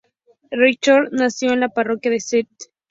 [0.49, 2.49] Richardson nació en la parroquia de St.